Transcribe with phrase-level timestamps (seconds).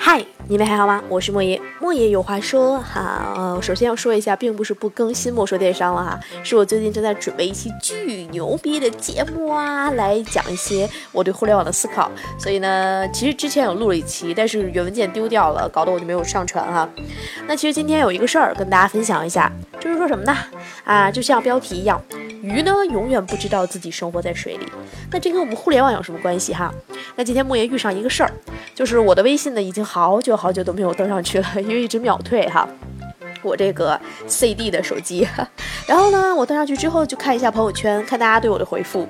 [0.00, 1.02] 嗨，你们还好吗？
[1.08, 3.34] 我是莫爷，莫爷有话说哈。
[3.36, 12.10] 呃，首先要说一下，并不是不更新莫说电商了哈，是我最近正在准备一期巨牛逼的节目啊，来讲一些我对互联网的思考。
[12.38, 16.88] 所以呢，其实之前有录了一期，但是原文件丢掉了，搞得我就没有上传哈。
[17.48, 20.34] 那其实今天有一个事儿跟大家分享一下，就是说什么呢？
[20.84, 22.00] 啊，就像标题一样。
[22.42, 24.66] 鱼呢，永远不知道自己生活在水里。
[25.10, 26.72] 那这跟我们互联网有什么关系哈？
[27.16, 28.30] 那今天莫言遇上一个事儿，
[28.74, 32.68] 就是我的微信呢，已经好久好久都没有登上去了，因为一直秒退哈。
[33.42, 35.26] 我这个 CD 的手机，
[35.86, 39.06] 然后呢，我登上去之后就看一下朋友圈，看大家对我的回复，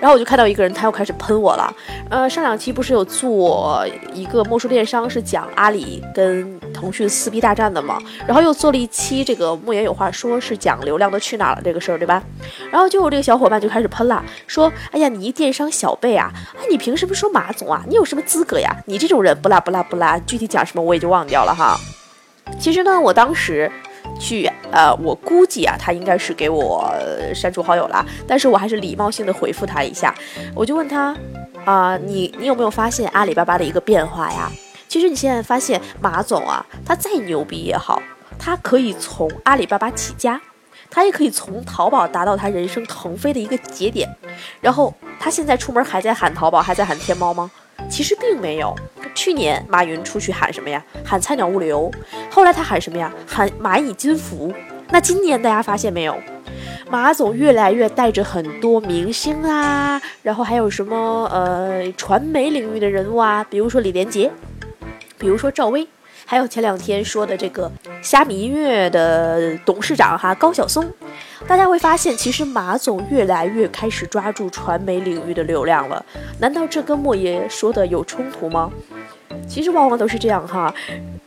[0.00, 1.72] 然后我就看到一个人他又开始喷我了。
[2.10, 7.98] 呃，上两期不是有做一个莫说电商是讲阿里跟腾讯撕逼大战的吗？
[8.26, 12.22] 然后又做了一期这个莫言有话说是讲流量都去哪了这个事儿，对吧？
[12.70, 17.84] 然后就有这个小伙伴就开始喷了，说：“哎呀，你一电商小辈啊，哎，你凭什么说马总啊？
[17.88, 18.74] 你有什么资格呀？
[18.86, 21.78] 你这种人不拉不拉不拉，具体讲什么我也就忘掉了哈。”
[22.58, 23.70] 其实呢，我当时
[24.18, 26.92] 去，呃，我估计啊，他应该是给我
[27.34, 30.14] 删除好友了，但是我还是礼貌性的回复他一下，
[30.54, 31.16] 我就问他，
[31.64, 34.50] 啊，你你有没有发现阿里巴巴的一个变化呀？
[34.88, 38.00] 其实你现在发现马总啊，他再牛逼也好，
[38.38, 40.40] 他可以从阿里巴巴起家，
[40.90, 44.08] 他也可以从淘宝达到他人生腾飞的一个节点，
[44.60, 47.50] 然后他现在出门还在喊淘宝，还在喊天猫吗？
[47.88, 48.74] 其实并没有。
[49.14, 50.84] 去年马云出去喊什么呀？
[51.04, 51.90] 喊菜鸟物流。
[52.30, 53.12] 后来他喊什么呀？
[53.26, 54.52] 喊蚂蚁金服。
[54.90, 56.16] 那今年大家发现没有？
[56.88, 64.30] 马总越来越带着很多明星啊，然后还有什么呃传媒领域的人物啊，比如说李连杰，
[65.18, 65.88] 比如说赵薇，
[66.28, 67.70] 还有前两天说的这个
[68.02, 70.84] 虾米音乐的董事长哈高晓松。
[71.46, 76.04] 大家会发现，其实马总越来越开始抓住传媒领域的流量了。
[76.40, 78.72] 难道这跟莫爷说的有冲突吗？
[79.48, 80.74] 其实往往都是这样哈，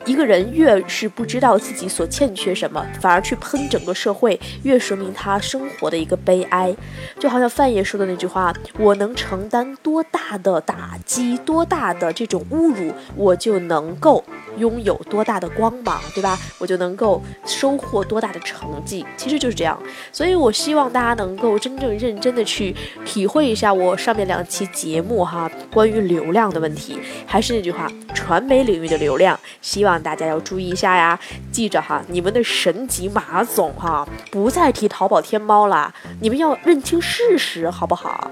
[0.04, 6.76] 一个人越是不知道自己所欠缺什么，反而去喷整个社会，越说明他生活的一个悲哀。
[7.18, 14.24] 就好像范爷说的那句话：“我能承担多大的打击，多大的这种侮辱，我就能够。”
[14.58, 16.38] 拥有多大的光芒，对吧？
[16.58, 19.82] 我就能够收获多大的成绩，其实就是这样。
[20.12, 27.00] 所以我希望大家能够真正认真的去体会一下我上面两期节目哈，关于流量的问题。
[27.26, 31.20] 还是那句话，传媒领域的流量，希望大家要注意一下呀。
[31.52, 38.32] 记着哈，你们的神级马总哈，不再提淘宝天猫了，你们要认清事实，好不好？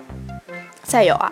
[0.87, 1.31] 再有啊。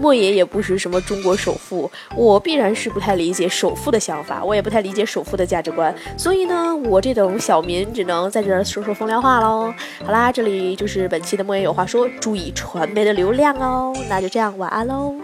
[0.00, 9.72] 莫言也不是什么中国首富，我必然是不太理解首富的想法，我也不太理解首富的价值观，所以呢，我这种小民只能在这儿说说风凉话喽。
[10.04, 13.92] 好啦，这里就是本期的莫言有话说，注意传媒的流量哦。
[14.08, 15.14] 那就这样，晚安喽。